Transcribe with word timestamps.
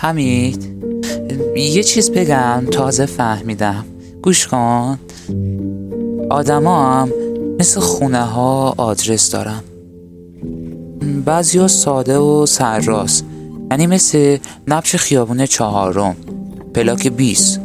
حمید 0.00 0.68
یه 1.56 1.82
چیز 1.82 2.10
بگم 2.10 2.64
تازه 2.70 3.06
فهمیدم. 3.06 3.84
گوش 4.22 4.46
کن. 4.46 4.98
آدما 6.30 6.92
هم 6.92 7.12
مثل 7.60 7.80
خونه 7.80 8.22
ها 8.22 8.74
آدرس 8.76 9.30
دارن. 9.30 9.60
بعضی 11.24 11.58
ها 11.58 11.68
ساده 11.68 12.18
و 12.18 12.46
سرراست. 12.46 13.24
یعنی 13.70 13.86
مثل 13.86 14.38
نبش 14.68 14.96
خیابون 14.96 15.46
چهارم. 15.46 16.16
پلاک 16.74 17.08
20 17.08 17.60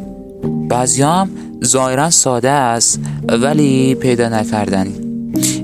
بعضی 0.68 1.02
هم 1.02 1.30
ظاهرا 1.64 2.10
ساده 2.10 2.50
است 2.50 3.00
ولی 3.28 3.94
پیدا 3.94 4.28
نکردنی. 4.28 4.94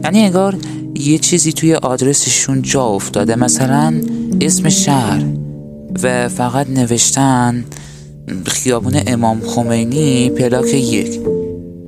یعنی 0.04 0.20
انگار 0.20 0.56
یه 0.94 1.18
چیزی 1.18 1.52
توی 1.52 1.74
آدرسشون 1.74 2.62
جا 2.62 2.84
افتاده. 2.84 3.36
مثلا 3.36 4.00
اسم 4.40 4.68
شهر. 4.68 5.24
و 6.02 6.28
فقط 6.28 6.70
نوشتن 6.70 7.64
خیابون 8.46 9.00
امام 9.06 9.40
خمینی 9.40 10.30
پلاک 10.30 10.74
یک. 10.74 11.20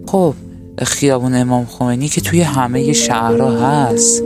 خب 0.06 0.34
خیابون 0.82 1.34
امام 1.34 1.64
خمینی 1.64 2.08
که 2.08 2.20
توی 2.20 2.41
همه 2.41 2.92
شهرها 2.92 3.50
هست. 3.50 4.22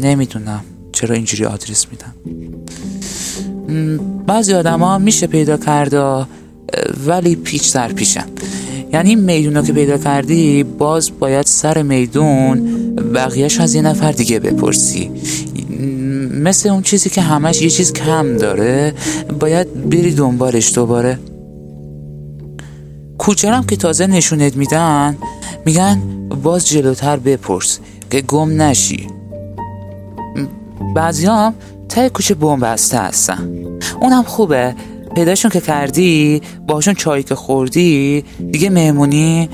نمی‌دونم 0.00 0.60
چرا 0.92 1.14
اینجوری 1.14 1.44
آدرس 1.44 1.86
میدن 1.90 2.14
بعضی 4.26 4.54
آدم 4.54 4.80
ها 4.80 4.98
میشه 4.98 5.26
پیدا 5.26 5.56
کرده 5.56 6.26
ولی 7.06 7.36
پیچ 7.36 7.74
در 7.74 7.92
پیشن. 7.92 8.26
یعنی 8.92 9.08
این 9.08 9.20
میدون 9.20 9.64
که 9.64 9.72
پیدا 9.72 9.98
کردی 9.98 10.62
باز 10.62 11.10
باید 11.18 11.46
سر 11.46 11.82
میدون 11.82 12.60
بقیهش 13.14 13.60
از 13.60 13.74
یه 13.74 13.82
نفر 13.82 14.12
دیگه 14.12 14.38
بپرسی. 14.38 15.10
مثل 16.30 16.68
اون 16.68 16.82
چیزی 16.82 17.10
که 17.10 17.20
همش 17.20 17.62
یه 17.62 17.70
چیز 17.70 17.92
کم 17.92 18.36
داره 18.36 18.94
باید 19.40 19.90
بری 19.90 20.14
دنبالش 20.14 20.74
دوباره. 20.74 21.18
کوچرم 23.18 23.64
که 23.66 23.76
تازه 23.76 24.06
نشونت 24.06 24.56
میدن 24.56 25.16
میگن 25.64 26.02
باز 26.42 26.68
جلوتر 26.68 27.16
بپرس 27.16 27.78
که 28.10 28.20
گم 28.20 28.62
نشی. 28.62 29.06
بعضی 30.94 31.26
هم 31.26 31.54
ته 31.88 32.08
کوچه 32.08 32.34
بسته 32.34 32.98
هستن. 32.98 33.50
اونم 34.00 34.22
خوبه. 34.22 34.74
پیداشون 35.14 35.50
که 35.50 35.60
کردی 35.60 36.42
باشون 36.68 36.94
چایی 36.94 37.22
که 37.22 37.34
خوردی 37.34 38.24
دیگه 38.50 38.70
مهمونی 38.70 39.48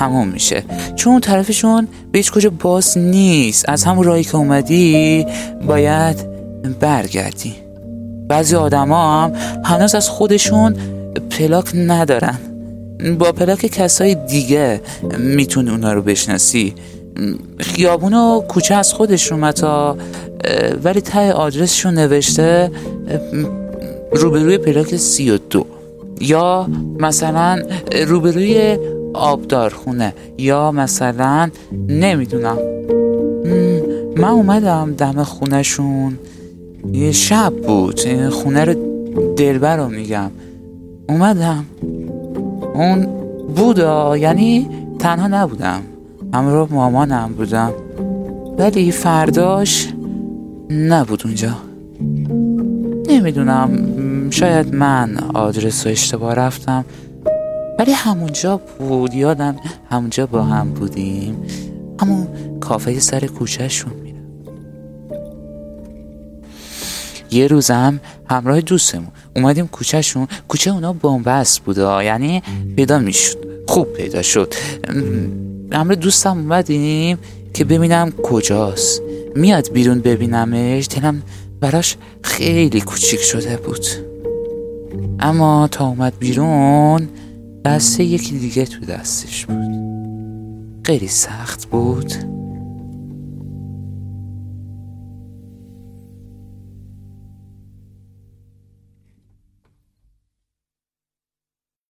تموم 0.00 0.28
میشه. 0.28 0.62
چون 0.96 1.12
اون 1.12 1.20
طرفشون 1.20 1.88
به 2.12 2.18
هیچ 2.18 2.32
کجا 2.32 2.50
باز 2.50 2.98
نیست. 2.98 3.68
از 3.68 3.84
همون 3.84 4.04
راهی 4.04 4.24
که 4.24 4.36
اومدی 4.36 5.26
باید 5.66 6.16
برگردی. 6.80 7.54
بعضی 8.28 8.56
آدما 8.56 9.24
هم 9.24 9.32
هنوز 9.64 9.94
از 9.94 10.08
خودشون 10.08 10.76
پلاک 11.30 11.70
ندارن. 11.74 12.38
با 13.18 13.32
پلاک 13.32 13.66
کسای 13.66 14.14
دیگه 14.14 14.80
می‌تونی 15.18 15.70
اونا 15.70 15.92
رو 15.92 16.02
بشناسی. 16.02 16.74
خیابون 17.58 18.14
و 18.14 18.40
کوچه 18.40 18.74
از 18.74 18.92
خودشون 18.92 19.40
متا 19.40 19.96
ولی 20.84 21.00
ته 21.00 21.32
آدرسشون 21.32 21.94
نوشته 21.94 22.70
روبروی 24.12 24.58
پلاک 24.58 24.96
سی 24.96 25.30
و 25.30 25.38
دو. 25.50 25.66
یا 26.20 26.68
مثلا 26.98 27.62
روبروی 28.06 28.78
آبدارخونه 29.14 30.14
یا 30.38 30.72
مثلا 30.72 31.50
نمی‌دونم. 31.88 32.58
من 34.16 34.28
اومدم 34.28 34.94
دم 34.98 35.22
خونهشون. 35.22 36.18
یه 36.92 37.12
شب 37.12 37.52
بود. 37.66 38.28
خونه 38.28 38.64
رو 38.64 38.74
دلبر 39.36 39.76
رو 39.76 39.88
میگم. 39.88 40.30
اومدم. 41.08 41.64
اون 42.74 43.06
بودا 43.56 44.16
یعنی 44.16 44.68
تنها 44.98 45.28
نبودم. 45.28 45.80
همراه 46.34 46.68
مامانم 46.72 47.32
بودم. 47.36 47.72
ولی 48.58 48.90
فرداش 48.90 49.92
نبود 50.70 51.22
اونجا. 51.24 51.56
نمی‌دونم. 53.08 53.70
شاید 54.30 54.74
من 54.74 55.16
آدرس 55.34 55.86
رو 55.86 55.92
اشتباه 55.92 56.34
رفتم. 56.34 56.84
ولی 57.80 57.92
همونجا 57.92 58.56
بود 58.56 59.14
یادم 59.14 59.56
همونجا 59.90 60.26
با 60.26 60.42
هم 60.42 60.70
بودیم. 60.70 61.46
همون 62.00 62.28
کافه 62.60 63.00
سر 63.00 63.26
کوچهشون 63.26 63.92
میرم 63.92 64.22
یه 67.30 67.46
روزم 67.46 68.00
همراه 68.30 68.60
دوستمون 68.60 69.08
اومدیم 69.36 69.66
کوچهشون. 69.66 70.28
کوچه 70.48 70.70
اونا 70.70 70.92
بنبست 70.92 71.60
بوده 71.60 72.04
یعنی 72.04 72.42
پیدا 72.76 72.98
می‌شد. 72.98 73.38
خوب 73.68 73.92
پیدا 73.92 74.22
شد. 74.22 74.54
همراه 75.72 75.96
دوستم 75.96 76.38
اومدیم 76.38 77.18
که 77.54 77.64
ببینم 77.64 78.10
کجاست. 78.10 79.02
میاد 79.36 79.72
بیرون 79.72 80.00
ببینمش 80.00 80.88
دلم 80.88 81.22
براش 81.60 81.96
خیلی 82.22 82.80
کوچیک 82.80 83.20
شده 83.20 83.56
بود. 83.56 83.86
اما 85.20 85.68
تا 85.68 85.86
اومد 85.86 86.18
بیرون 86.18 87.08
دسته 87.64 88.04
یکی 88.04 88.38
دیگه 88.38 88.64
تو 88.64 88.86
دستش 88.86 89.46
بود. 89.46 89.74
خیلی 90.86 91.08
سخت 91.08 91.66
بود. 91.66 92.39